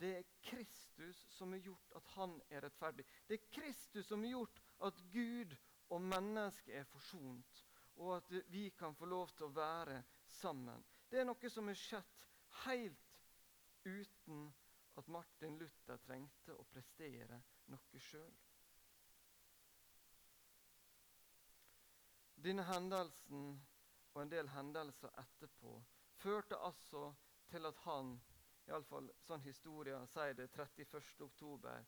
Det 0.00 0.10
er 0.18 0.26
Kristus 0.50 1.22
som 1.32 1.54
har 1.56 1.62
gjort 1.64 1.94
at 1.96 2.10
han 2.18 2.34
er 2.50 2.66
rettferdig. 2.66 3.06
Det 3.28 3.38
er 3.38 3.48
Kristus 3.54 4.10
som 4.10 4.20
har 4.26 4.34
gjort 4.34 4.60
at 4.90 5.00
Gud 5.14 5.54
og 5.88 6.02
mennesket 6.02 6.74
er 6.76 6.84
forsont, 6.90 7.64
og 7.96 8.16
at 8.18 8.36
vi 8.52 8.66
kan 8.76 8.92
få 8.98 9.08
lov 9.08 9.32
til 9.32 9.46
å 9.48 9.54
være 9.56 10.02
sammen. 10.42 10.84
Det 11.08 11.22
er 11.22 11.30
noe 11.30 11.50
som 11.50 11.72
har 11.72 11.78
skjedd 11.78 12.28
helt 12.66 13.16
uten 13.84 14.50
at 14.96 15.08
Martin 15.08 15.58
Luther 15.58 15.98
trengte 16.06 16.54
å 16.54 16.66
prestere 16.70 17.40
noe 17.72 18.00
sjøl. 18.08 18.34
Denne 22.44 22.66
hendelsen 22.68 23.54
og 24.12 24.22
en 24.22 24.30
del 24.30 24.50
hendelser 24.52 25.12
etterpå 25.22 25.74
førte 26.20 26.58
altså 26.68 27.08
til 27.50 27.66
at 27.66 27.78
han, 27.86 28.14
iallfall 28.68 29.10
sånn 29.26 29.42
historia 29.44 30.02
sier 30.12 30.36
det, 30.38 30.50
31. 30.54 31.24
oktober 31.26 31.84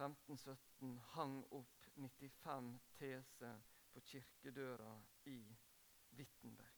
1517 0.00 0.96
hang 1.14 1.40
opp 1.56 1.88
95 1.96 2.72
teser 2.98 3.62
på 3.92 4.02
kirkedøra 4.12 4.92
i 5.28 5.38
Wittenberg. 6.16 6.76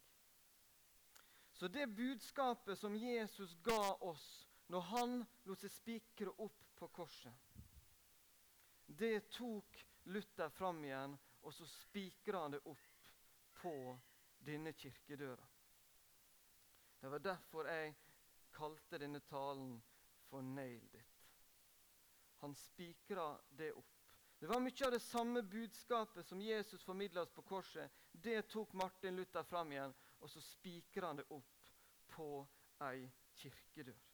Så 1.52 1.68
det 1.68 1.86
budskapet 1.94 2.78
som 2.78 2.96
Jesus 2.96 3.54
ga 3.62 3.94
oss 4.00 4.26
når 4.72 4.80
han 4.88 5.18
lot 5.44 5.60
seg 5.60 5.72
spikre 5.72 6.32
opp 6.40 6.60
på 6.78 6.88
korset. 6.88 7.32
Det 8.86 9.28
tok 9.34 9.82
Luther 10.08 10.48
fram 10.48 10.80
igjen, 10.84 11.16
og 11.42 11.54
så 11.54 11.66
spikra 11.68 12.46
han 12.46 12.54
det 12.54 12.62
opp 12.70 13.08
på 13.60 13.74
denne 14.40 14.72
kirkedøra. 14.72 15.48
Det 17.02 17.10
var 17.10 17.24
derfor 17.24 17.68
jeg 17.68 17.94
kalte 18.54 19.00
denne 19.02 19.20
talen 19.20 19.74
for 20.30 20.40
'Nailed 20.40 20.94
it'. 20.94 21.20
Han 22.40 22.54
spikra 22.54 23.40
det 23.50 23.72
opp. 23.72 23.98
Det 24.38 24.46
var 24.46 24.60
mye 24.60 24.86
av 24.86 24.92
det 24.92 25.02
samme 25.02 25.42
budskapet 25.42 26.26
som 26.26 26.40
Jesus 26.40 26.82
formidla 26.82 27.22
oss 27.22 27.30
på 27.30 27.42
korset. 27.42 27.90
Det 28.12 28.42
tok 28.48 28.72
Martin 28.72 29.16
Luther 29.16 29.42
fram 29.42 29.72
igjen, 29.72 29.94
og 30.18 30.30
så 30.30 30.40
spikra 30.40 31.06
han 31.06 31.16
det 31.16 31.28
opp 31.30 31.70
på 32.08 32.46
ei 32.80 33.10
kirkedør. 33.34 34.11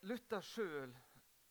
Luther 0.00 0.40
sjøl 0.40 0.92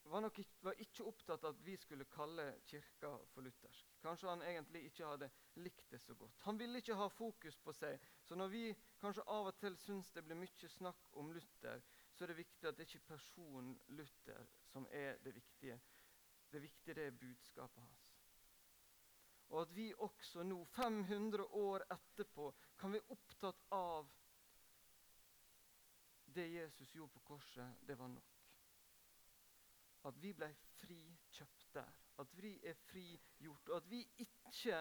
var, 0.09 0.21
nok, 0.21 0.39
var 0.65 0.79
ikke 0.81 1.05
opptatt 1.05 1.43
av 1.45 1.53
at 1.53 1.61
vi 1.65 1.75
skulle 1.77 2.07
kalle 2.09 2.45
kirka 2.65 3.11
for 3.33 3.45
luthersk. 3.45 3.91
Kanskje 4.01 4.29
han 4.31 4.41
egentlig 4.41 4.81
ikke 4.87 5.05
hadde 5.05 5.29
likt 5.61 5.85
det 5.91 5.99
så 6.01 6.15
godt. 6.17 6.39
Han 6.47 6.57
ville 6.57 6.81
ikke 6.81 6.97
ha 6.97 7.07
fokus 7.13 7.59
på 7.61 7.73
seg. 7.77 7.99
Så 8.25 8.37
når 8.39 8.49
vi 8.53 8.63
kanskje 9.01 9.27
av 9.29 9.51
og 9.51 9.59
til 9.61 9.77
syns 9.83 10.09
det 10.15 10.23
blir 10.25 10.39
mye 10.39 10.71
snakk 10.79 11.11
om 11.21 11.29
Luther, 11.35 11.83
så 12.15 12.25
er 12.25 12.31
det 12.31 12.39
viktig 12.39 12.69
at 12.69 12.79
det 12.79 12.87
ikke 12.87 13.01
er 13.03 13.09
personen 13.11 13.75
Luther 13.99 14.49
som 14.71 14.87
er 14.89 15.21
det 15.23 15.35
viktige. 15.35 15.77
Det 16.49 16.63
viktige 16.63 16.97
det 16.97 17.05
er 17.05 17.19
budskapet 17.21 17.83
hans. 17.83 18.07
Og 19.49 19.61
at 19.61 19.75
vi 19.75 19.91
også 19.97 20.43
nå, 20.45 20.63
500 20.73 21.45
år 21.57 21.85
etterpå, 21.93 22.49
kan 22.77 22.93
være 22.93 23.13
opptatt 23.13 23.61
av 23.73 24.09
det 26.33 26.45
Jesus 26.53 26.91
gjorde 26.93 27.13
på 27.13 27.19
korset, 27.33 27.77
det 27.87 27.97
var 27.97 28.07
nok 28.07 28.28
at 30.07 30.21
vi 30.21 30.33
ble 30.33 30.49
frikjøpt 30.79 31.69
der. 31.73 31.93
At 32.19 32.33
vi 32.37 32.53
er 32.67 32.73
frigjort. 32.73 33.69
Og 33.69 33.77
at 33.77 33.89
vi 33.91 34.01
ikke 34.23 34.79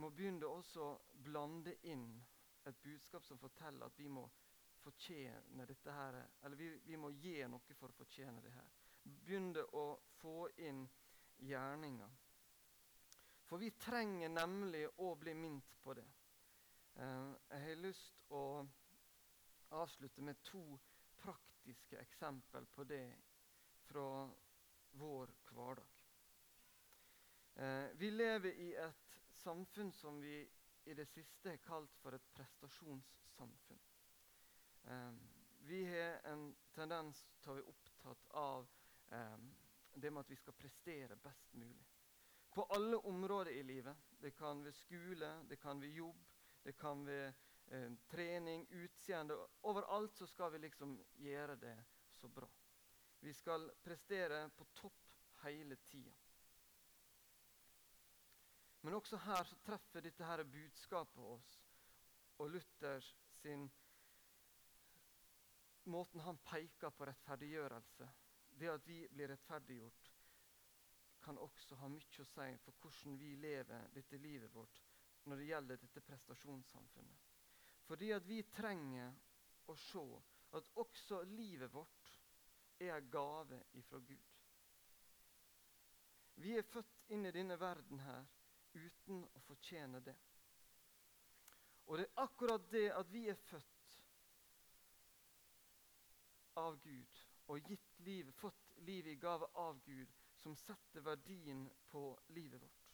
må 0.00 0.10
begynne 0.10 0.48
å 0.48 0.88
blande 1.24 1.74
inn 1.90 2.06
et 2.66 2.78
budskap 2.82 3.24
som 3.26 3.38
forteller 3.38 3.86
at 3.86 3.98
vi 3.98 4.08
må 4.08 4.24
fortjene 4.82 5.66
dette 5.66 5.94
her, 5.94 6.18
eller 6.42 6.58
vi, 6.58 6.70
vi 6.86 6.98
må 6.98 7.10
gi 7.14 7.36
noe 7.50 7.76
for 7.78 7.92
å 7.92 7.98
fortjene 8.02 8.42
det 8.42 8.52
her. 8.54 8.70
Begynne 9.02 9.62
å 9.78 9.86
få 10.18 10.48
inn 10.62 10.82
gjerninger. 11.42 12.18
For 13.46 13.62
vi 13.62 13.70
trenger 13.76 14.32
nemlig 14.32 14.86
å 15.04 15.12
bli 15.18 15.34
minnet 15.36 15.74
på 15.82 15.94
det. 15.98 16.06
Uh, 16.96 17.32
jeg 17.50 17.64
har 17.66 17.82
lyst 17.82 18.22
å 18.32 18.42
avslutte 19.72 20.22
med 20.24 20.40
to 20.44 20.62
praktiske 21.22 21.51
eksempel 22.00 22.66
på 22.66 22.84
det 22.84 23.06
fra 23.86 24.30
vår 24.90 25.34
hverdag. 25.50 26.04
Eh, 27.54 27.86
vi 27.94 28.10
lever 28.10 28.52
i 28.52 28.74
et 28.76 29.18
samfunn 29.36 29.92
som 29.92 30.20
vi 30.20 30.48
i 30.84 30.94
det 30.94 31.06
siste 31.06 31.50
har 31.50 31.62
kalt 31.62 31.96
for 32.02 32.16
et 32.16 32.28
prestasjonssamfunn. 32.34 33.82
Eh, 34.84 35.12
vi 35.62 35.84
har 35.86 36.20
en 36.32 36.48
tendens 36.74 37.26
til 37.40 37.52
å 37.52 37.58
være 37.58 37.74
opptatt 37.74 38.30
av 38.40 38.68
eh, 39.14 39.36
det 39.94 40.10
med 40.10 40.24
at 40.24 40.32
vi 40.32 40.40
skal 40.40 40.56
prestere 40.58 41.16
best 41.16 41.54
mulig. 41.54 41.86
På 42.52 42.66
alle 42.74 42.96
områder 42.96 43.52
i 43.52 43.62
livet. 43.62 43.96
Det 44.20 44.34
kan 44.36 44.64
være 44.64 44.76
skole, 44.76 45.30
det 45.48 45.60
kan 45.60 45.80
være 45.80 45.96
jobb, 45.96 46.26
det 46.64 46.76
kan 46.76 47.06
være 47.06 47.32
eh, 47.70 47.92
trening, 48.10 48.66
utseende. 48.70 49.36
Overalt 49.62 50.16
så 50.16 50.26
skal 50.26 50.52
vi 50.52 50.58
liksom 50.58 50.96
gjøre 51.22 51.56
det 51.56 51.76
så 52.10 52.28
bra. 52.28 52.48
Vi 53.20 53.34
skal 53.34 53.70
prestere 53.84 54.48
på 54.56 54.66
topp 54.74 55.10
hele 55.42 55.76
tida. 55.76 56.14
Men 58.82 58.94
også 58.94 59.16
her 59.16 59.44
så 59.46 59.56
treffer 59.62 60.02
dette 60.02 60.26
her 60.26 60.42
budskapet 60.42 61.22
oss 61.22 61.52
og 62.42 62.50
Luthers 62.50 63.14
sin 63.42 63.68
Måten 65.84 66.20
han 66.22 66.38
peker 66.46 66.92
på 66.94 67.06
rettferdiggjørelse, 67.08 68.06
det 68.58 68.68
at 68.70 68.84
vi 68.86 69.00
blir 69.10 69.32
rettferdiggjort, 69.32 70.10
kan 71.22 71.38
også 71.42 71.74
ha 71.80 71.88
mye 71.90 72.22
å 72.22 72.26
si 72.28 72.46
for 72.62 72.78
hvordan 72.82 73.18
vi 73.18 73.32
lever 73.42 73.88
dette 73.94 74.18
livet 74.22 74.54
vårt 74.54 74.78
når 75.26 75.38
det 75.38 75.48
gjelder 75.48 75.80
dette 75.82 76.02
prestasjonssamfunnet. 76.06 77.31
Fordi 77.92 78.08
at 78.16 78.24
vi 78.24 78.38
trenger 78.56 79.10
å 79.68 79.74
se 79.76 80.02
at 80.56 80.68
også 80.80 81.18
livet 81.28 81.68
vårt 81.74 82.12
er 82.80 82.94
en 82.94 83.08
gave 83.12 83.58
ifra 83.76 83.98
Gud. 84.00 84.28
Vi 86.40 86.54
er 86.56 86.64
født 86.72 87.10
inn 87.12 87.28
i 87.28 87.32
denne 87.36 87.58
verden 87.60 88.00
her 88.00 88.22
uten 88.72 89.18
å 89.36 89.42
fortjene 89.44 90.00
det. 90.06 90.14
Og 91.84 92.00
det 92.00 92.06
er 92.06 92.22
akkurat 92.24 92.64
det 92.72 92.86
at 92.96 93.12
vi 93.12 93.26
er 93.28 93.36
født 93.50 93.98
av 96.62 96.78
Gud 96.86 97.18
og 97.52 97.68
gitt 97.68 98.00
livet, 98.06 98.32
fått 98.40 98.72
livet 98.88 99.12
i 99.12 99.20
gave 99.20 99.50
av 99.60 99.82
Gud, 99.84 100.08
som 100.40 100.56
setter 100.56 101.04
verdien 101.04 101.66
på 101.92 102.06
livet 102.32 102.64
vårt. 102.64 102.88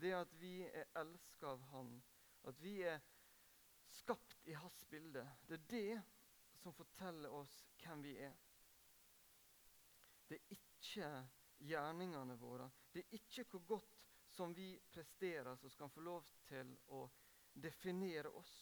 Det 0.00 0.14
at 0.16 0.32
vi 0.40 0.62
er 0.64 0.88
elska 1.02 1.52
av 1.52 1.68
Han, 1.74 1.92
at 2.48 2.64
vi 2.64 2.78
er 2.88 3.04
skapt 4.00 4.46
i 4.48 4.54
hans 4.54 4.84
bilde, 4.90 5.24
det 5.48 5.58
er 5.58 5.66
det 5.70 6.02
som 6.62 6.74
forteller 6.74 7.32
oss 7.32 7.54
hvem 7.82 8.02
vi 8.04 8.16
er. 8.26 8.34
Det 10.26 10.38
er 10.40 10.56
ikke 10.56 11.10
gjerningene 11.66 12.36
våre, 12.40 12.70
det 12.92 13.04
er 13.04 13.18
ikke 13.20 13.46
hvor 13.50 13.66
godt 13.76 13.92
som 14.36 14.54
vi 14.54 14.74
presterer, 14.92 15.56
som 15.56 15.70
skal 15.70 15.90
få 15.94 16.02
lov 16.04 16.24
til 16.48 16.72
å 16.92 17.06
definere 17.54 18.32
oss. 18.36 18.56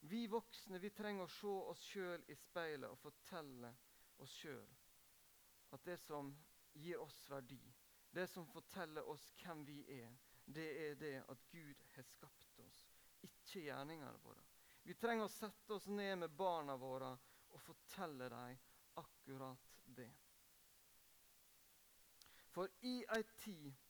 Vi 0.00 0.26
voksne 0.30 0.78
vi 0.78 0.90
trenger 0.94 1.26
å 1.26 1.32
se 1.32 1.54
oss 1.72 1.82
sjøl 1.90 2.24
i 2.30 2.36
speilet 2.38 2.90
og 2.90 3.00
fortelle 3.02 3.72
oss 4.22 4.34
sjøl 4.40 4.76
at 5.74 5.84
det 5.84 5.98
som 6.00 6.30
gir 6.72 7.00
oss 7.02 7.18
verdi, 7.30 7.60
det 8.14 8.26
som 8.32 8.46
forteller 8.48 9.08
oss 9.10 9.26
hvem 9.42 9.64
vi 9.68 9.82
er, 9.98 10.14
det 10.46 10.68
er 10.86 10.94
det 11.00 11.16
at 11.28 11.42
Gud 11.52 11.82
har 11.94 12.06
skapt 12.08 12.60
oss, 12.64 12.78
ikke 13.48 13.64
gjerningene 13.64 14.20
våre. 14.22 14.44
Vi 14.84 14.94
trenger 14.96 15.24
å 15.24 15.32
sette 15.32 15.74
oss 15.74 15.86
ned 15.88 16.18
med 16.20 16.36
barna 16.36 16.76
våre 16.76 17.10
og 17.48 17.60
fortelle 17.64 18.28
dem 18.28 18.56
akkurat 19.00 19.76
det. 19.96 20.10
For 22.52 22.68
i 22.88 23.00
ei 23.14 23.22
tid 23.40 23.84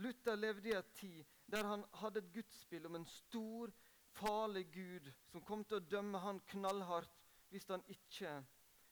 Luther 0.00 0.38
levde 0.38 0.70
i 0.70 0.76
ei 0.76 0.84
tid 0.96 1.32
der 1.52 1.68
han 1.68 1.84
hadde 2.00 2.22
et 2.22 2.32
gudsspill 2.32 2.86
om 2.88 2.96
en 2.96 3.08
stor, 3.12 3.72
farlig 4.16 4.66
Gud 4.72 5.08
som 5.28 5.44
kom 5.44 5.64
til 5.64 5.80
å 5.80 5.88
dømme 5.88 6.20
han 6.24 6.40
knallhardt 6.52 7.18
hvis 7.52 7.68
han 7.68 7.84
ikke 7.92 8.38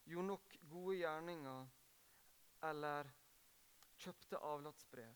gjorde 0.05 0.27
nok 0.27 0.57
gode 0.69 0.97
gjerninger 0.99 1.69
eller 2.69 3.09
kjøpte 4.01 4.41
avlatsbrev. 4.45 5.13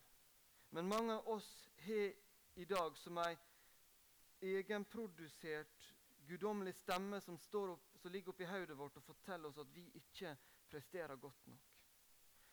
Men 0.73 0.89
mange 0.89 1.13
av 1.13 1.29
oss 1.35 1.49
har 1.85 2.13
i 2.61 2.65
dag 2.69 2.97
som 2.97 3.17
ei 3.21 3.35
egenprodusert 4.41 5.93
guddommelig 6.27 6.75
stemme 6.75 7.21
som, 7.21 7.37
opp, 7.69 7.97
som 8.01 8.11
ligger 8.11 8.33
oppi 8.33 8.47
hodet 8.49 8.77
vårt 8.77 8.97
og 8.97 9.05
forteller 9.05 9.49
oss 9.49 9.61
at 9.61 9.71
vi 9.75 9.85
ikke 9.99 10.35
presterer 10.69 11.15
godt 11.21 11.47
nok. 11.47 11.71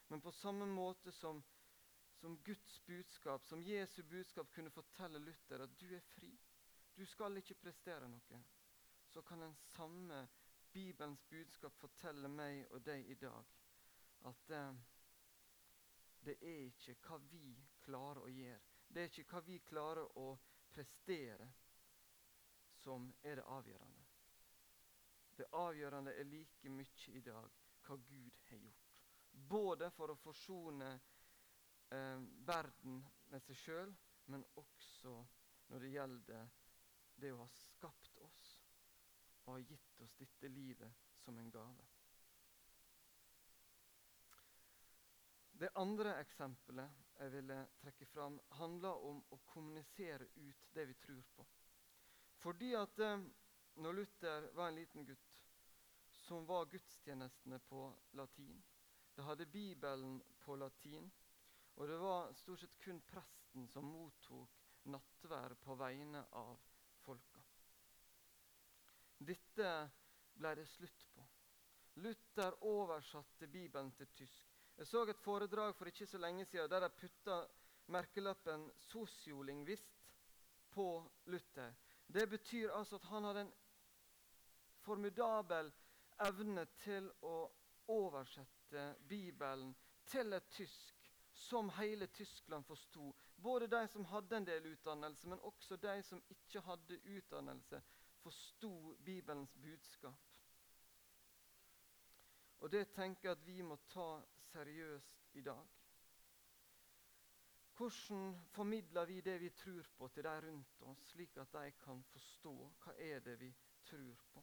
Men 0.09 0.21
på 0.21 0.33
samme 0.37 0.67
måte 0.69 1.13
som, 1.13 1.43
som 2.21 2.37
Guds 2.45 2.81
budskap, 2.87 3.45
som 3.45 3.63
Jesu 3.63 4.03
budskap, 4.03 4.53
kunne 4.53 4.71
fortelle 4.71 5.19
Luther 5.19 5.65
at 5.65 5.81
du 5.81 5.89
er 5.95 6.05
fri, 6.15 6.33
du 6.97 7.07
skal 7.09 7.41
ikke 7.41 7.57
prestere 7.63 8.09
noe, 8.09 8.43
så 9.09 9.23
kan 9.23 9.41
den 9.41 9.55
samme 9.73 10.27
Bibelens 10.73 11.25
budskap 11.29 11.77
fortelle 11.81 12.29
meg 12.33 12.67
og 12.71 12.85
deg 12.85 13.09
i 13.09 13.17
dag 13.21 13.49
at 14.29 14.53
eh, 14.57 14.77
det 16.25 16.37
er 16.41 16.61
ikke 16.69 16.95
hva 17.07 17.19
vi 17.33 17.57
klarer 17.83 18.23
å 18.23 18.31
gjøre. 18.31 18.61
Det 18.89 19.03
er 19.03 19.11
ikke 19.11 19.25
hva 19.33 19.43
vi 19.47 19.59
klarer 19.67 20.19
å 20.21 20.29
prestere, 20.73 21.49
som 22.83 23.13
er 23.23 23.39
det 23.41 23.45
avgjørende. 23.47 24.05
Det 25.37 25.49
avgjørende 25.57 26.15
er 26.19 26.29
like 26.29 26.71
mye 26.71 27.15
i 27.17 27.23
dag 27.25 27.61
hva 27.87 27.97
Gud 27.97 28.43
har 28.49 28.59
gjort. 28.59 28.91
Både 29.33 29.89
for 29.97 30.13
å 30.13 30.19
forsone 30.21 30.91
eh, 30.93 32.27
verden 32.47 33.01
med 33.33 33.45
seg 33.47 33.59
sjøl, 33.59 33.95
men 34.31 34.45
også 34.61 35.15
når 35.73 35.87
det 35.87 35.95
gjelder 35.95 36.53
det 37.23 37.33
å 37.33 37.41
ha 37.41 37.49
skapt 37.55 38.21
oss 38.27 38.45
og 39.45 39.57
ha 39.57 39.59
gitt 39.65 40.05
oss 40.05 40.15
dette 40.21 40.51
livet 40.53 41.03
som 41.25 41.39
en 41.39 41.51
gave. 41.51 41.89
Det 45.63 45.71
andre 45.79 46.17
eksempelet 46.19 47.03
jeg 47.23 47.33
ville 47.37 47.59
trekke 47.79 48.07
fram, 48.11 48.39
handler 48.59 49.05
om 49.07 49.21
å 49.31 49.39
kommunisere 49.47 50.27
ut 50.35 50.65
det 50.75 50.87
vi 50.91 50.97
tror 51.05 51.23
på. 51.37 51.47
Fordi 52.43 52.73
at 52.75 52.99
eh, 52.99 53.25
når 53.85 53.93
Luther 53.93 54.49
var 54.57 54.69
en 54.69 54.81
liten 54.81 55.07
gutt, 55.07 55.43
som 56.11 56.47
var 56.47 56.67
gudstjenestene 56.71 57.59
på 57.59 57.85
latin. 58.19 58.63
Det 59.15 59.25
hadde 59.25 59.47
Bibelen 59.47 60.23
på 60.41 60.57
latin, 60.57 61.11
og 61.75 61.89
det 61.89 61.99
var 62.01 62.33
stort 62.37 62.61
sett 62.61 62.79
kun 62.81 63.01
presten 63.07 63.69
som 63.69 63.87
mottok 63.87 64.59
nattvær 64.93 65.55
på 65.63 65.77
vegne 65.79 66.25
av 66.39 66.57
folka. 67.05 67.43
Dette 69.23 69.69
ble 70.35 70.55
det 70.59 70.67
slutt 70.67 71.07
på. 71.15 71.27
Luther 72.03 72.57
oversatte 72.67 73.47
Bibelen 73.47 73.93
til 73.93 74.09
tysk. 74.17 74.49
Jeg 74.77 74.89
så 74.89 75.05
et 75.07 75.21
foredrag 75.21 75.75
for 75.77 75.91
ikke 75.91 76.09
så 76.09 76.19
lenge 76.19 76.47
siden 76.49 76.71
der 76.71 76.87
de 76.87 76.91
putta 76.97 77.43
merkelappen 77.93 78.71
'sosiolingvist' 78.73 80.15
på 80.71 80.87
Luther. 81.27 81.75
Det 82.07 82.29
betyr 82.29 82.73
altså 82.73 82.97
at 82.97 83.05
han 83.05 83.25
hadde 83.25 83.41
en 83.41 83.53
formidabel 84.83 85.73
evne 86.27 86.67
til 86.83 87.09
å 87.23 87.37
oversette 87.93 88.85
Bibelen 89.09 89.75
til 90.07 90.33
et 90.33 90.49
tysk 90.51 91.11
som 91.33 91.71
hele 91.79 92.07
Tyskland 92.07 92.65
forsto. 92.65 93.13
Både 93.43 93.67
de 93.67 93.89
som 93.89 94.05
hadde 94.05 94.37
en 94.37 94.47
del 94.47 94.67
utdannelse, 94.73 95.29
men 95.29 95.41
også 95.41 95.77
de 95.77 96.03
som 96.03 96.23
ikke 96.31 96.61
hadde 96.61 97.01
utdannelse, 97.17 97.83
forsto 98.23 98.95
Bibelens 99.05 99.55
budskap. 99.57 100.39
Og 102.61 102.71
det 102.73 102.93
tenker 102.95 103.29
jeg 103.29 103.39
at 103.39 103.47
vi 103.47 103.63
må 103.63 103.77
ta 103.91 104.23
seriøst 104.53 105.33
i 105.35 105.43
dag. 105.43 105.82
Hvordan 107.77 108.41
formidler 108.53 109.05
vi 109.05 109.21
det 109.21 109.41
vi 109.41 109.51
tror 109.51 109.87
på, 109.97 110.09
til 110.09 110.25
de 110.25 110.41
rundt 110.47 110.83
oss, 110.83 111.07
slik 111.13 111.37
at 111.37 111.53
de 111.53 111.71
kan 111.85 112.03
forstå 112.13 112.53
hva 112.85 112.95
er 112.99 113.21
det 113.25 113.39
vi 113.41 113.49
tror 113.89 114.25
på? 114.33 114.43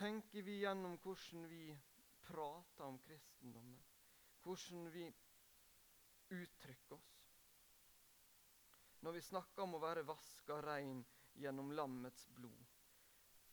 Tenker 0.00 0.42
vi 0.42 0.58
gjennom 0.62 0.96
hvordan 1.02 1.46
vi 1.50 1.78
prater 2.26 2.84
om 2.84 2.98
kristendommen? 2.98 3.82
Hvordan 4.42 4.92
vi 4.92 5.06
uttrykker 6.30 6.94
oss? 6.96 7.16
Når 9.00 9.12
vi 9.12 9.20
snakker 9.20 9.62
om 9.62 9.74
å 9.78 9.82
være 9.82 10.06
vaska 10.08 10.60
rein 10.64 11.04
gjennom 11.40 11.70
lammets 11.72 12.26
blod, 12.36 12.66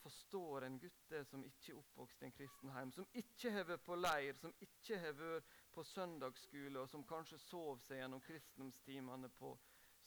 forstår 0.01 0.65
en 0.65 0.79
gutt 0.79 1.05
det 1.11 1.23
som 1.27 1.43
ikke 1.43 1.71
er 1.73 1.79
oppvokst 1.81 2.21
i 2.21 2.27
en 2.27 2.35
kristen 2.35 2.71
heim, 2.75 2.91
som 2.95 3.07
ikke 3.13 3.51
har 3.51 3.67
vært 3.67 3.85
på 3.85 3.95
leir, 3.99 4.35
som 4.39 4.53
ikke 4.63 4.99
har 5.03 5.15
vært 5.19 5.55
på 5.77 5.83
søndagsskole, 5.83 6.79
og 6.79 6.89
som 6.89 7.03
kanskje 7.05 7.37
sov 7.37 7.83
seg 7.85 7.99
gjennom 7.99 8.21
kristendomstimene 8.25 9.29
på 9.37 9.51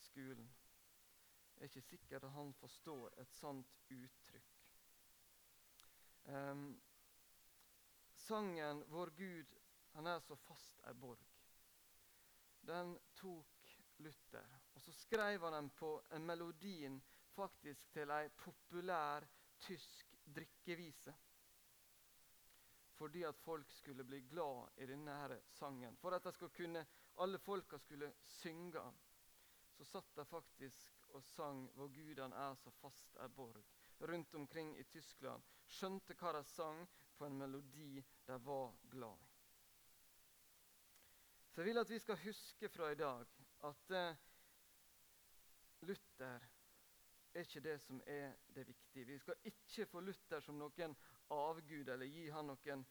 skolen. 0.03 0.49
Det 1.55 1.63
er 1.63 1.71
ikke 1.71 1.83
sikkert 1.87 2.25
at 2.27 2.35
han 2.35 2.51
forstår 2.59 3.15
et 3.23 3.31
sånt 3.37 3.77
uttrykk. 3.95 4.57
Um, 6.27 6.65
sangen 8.27 8.83
'Vår 8.89 9.15
Gud, 9.15 9.55
han 9.95 10.07
er 10.07 10.19
så 10.19 10.35
fast 10.37 10.83
ei 10.91 10.95
borg', 10.95 11.31
den 12.67 12.99
tok 13.15 13.79
Luther. 14.03 14.61
Og 14.75 14.83
så 14.83 14.93
skrev 14.93 15.45
han 15.45 15.53
den 15.53 15.71
på 15.71 16.03
en 16.11 16.27
melodien 16.27 17.03
faktisk 17.37 17.93
til 17.95 18.11
ei 18.11 18.29
populær 18.29 19.27
tysk 19.61 20.17
drikkevise. 20.35 21.15
Fordi 23.01 23.23
at 23.25 23.39
folk 23.41 23.71
skulle 23.73 24.05
bli 24.05 24.21
glad 24.29 24.69
i 24.77 24.87
denne 24.87 25.39
sangen. 25.49 25.97
For 25.97 26.13
at 26.13 26.27
kunne, 26.53 26.87
alle 27.17 27.39
folka 27.39 27.79
skulle 27.79 28.13
synge. 28.27 28.83
Så 29.73 29.85
satt 29.85 30.17
de 30.17 30.25
faktisk 30.25 31.07
og 31.09 31.23
sang 31.23 31.71
'Vår 31.75 31.89
Gud 31.89 32.21
han 32.21 32.33
er 32.33 32.55
så 32.55 32.71
fast 32.71 33.17
er 33.17 33.29
borg' 33.29 33.65
rundt 34.01 34.35
omkring 34.35 34.79
i 34.79 34.83
Tyskland. 34.83 35.43
Skjønte 35.67 36.15
hva 36.15 36.33
de 36.33 36.45
sang 36.45 36.89
på 37.17 37.27
en 37.27 37.39
melodi 37.39 38.05
de 38.27 38.45
var 38.45 38.77
glad 38.91 39.17
i. 39.17 39.31
Så 41.51 41.61
jeg 41.61 41.67
vil 41.67 41.79
at 41.79 41.91
vi 41.91 41.99
skal 41.99 42.17
huske 42.25 42.69
fra 42.69 42.91
i 42.91 42.95
dag 42.95 43.27
at 43.65 43.91
eh, 43.91 44.17
Luther 45.81 46.41
er 47.35 47.41
ikke 47.41 47.61
det 47.61 47.81
som 47.81 48.03
er 48.07 48.37
det 48.55 48.67
viktige. 48.67 49.05
Vi 49.05 49.19
skal 49.19 49.35
ikke 49.45 49.87
få 49.87 50.01
Luther 50.01 50.41
som 50.41 50.59
noen 50.59 50.97
avgud 51.31 51.89
eller 51.89 52.07
gi 52.07 52.29
han 52.31 52.51
noen 52.51 52.85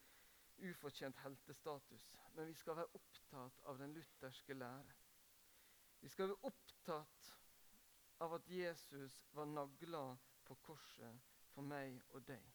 ufortjent 0.70 1.16
heltestatus. 1.24 2.06
Men 2.34 2.46
vi 2.46 2.54
skal 2.54 2.76
være 2.76 2.94
opptatt 2.94 3.62
av 3.70 3.78
den 3.78 3.94
lutherske 3.96 4.54
lære. 4.54 4.96
Vi 6.00 6.08
skal 6.08 6.30
være 6.30 6.48
opptatt 6.48 7.30
av 8.20 8.34
at 8.36 8.48
Jesus 8.48 9.20
var 9.32 9.48
nagla 9.48 10.04
på 10.44 10.56
korset 10.64 11.28
for 11.54 11.66
meg 11.66 12.00
og 12.10 12.24
deg. 12.28 12.46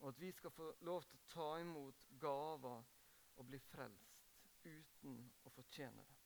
Og 0.00 0.08
at 0.08 0.20
vi 0.20 0.30
skal 0.32 0.54
få 0.54 0.70
lov 0.86 1.04
til 1.04 1.18
å 1.18 1.28
ta 1.34 1.48
imot 1.60 2.06
gaver 2.20 2.86
og 3.36 3.46
bli 3.46 3.60
frelst 3.70 4.30
uten 4.64 5.18
å 5.44 5.52
fortjene 5.54 6.04
det. 6.06 6.18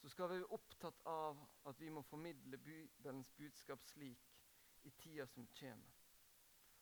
Så 0.00 0.10
skal 0.12 0.28
vi 0.30 0.38
være 0.38 0.54
opptatt 0.54 1.00
av 1.10 1.38
at 1.66 1.80
vi 1.80 1.88
må 1.90 2.02
formidle 2.06 2.58
Bibelens 2.62 3.30
budskap 3.38 3.82
slik 3.90 4.26
i 4.86 4.90
tida 4.90 5.26
som 5.26 5.48
kommer. 5.58 5.95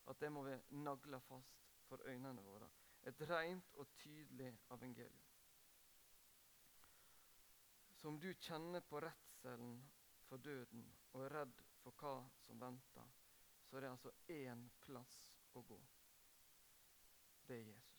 At 0.07 0.21
det 0.21 0.31
må 0.33 0.43
vi 0.45 0.57
nagle 0.85 1.21
fast 1.21 1.65
for 1.89 2.03
øynene 2.05 2.43
våre. 2.43 2.69
Et 3.05 3.21
rent 3.31 3.75
og 3.75 3.89
tydelig 3.97 4.51
evangelium. 4.71 5.23
Så 7.97 8.09
om 8.09 8.21
du 8.21 8.33
kjenner 8.35 8.81
på 8.81 9.01
redselen 9.01 9.79
for 10.29 10.37
døden 10.37 10.85
og 11.13 11.25
er 11.25 11.37
redd 11.39 11.63
for 11.83 11.97
hva 12.01 12.17
som 12.45 12.61
venter, 12.61 13.13
så 13.65 13.77
er 13.77 13.85
det 13.85 13.93
altså 13.95 14.13
én 14.29 14.69
plass 14.85 15.17
å 15.57 15.63
gå. 15.65 15.81
Det 17.49 17.61
er 17.61 17.69
Jesus. 17.73 17.94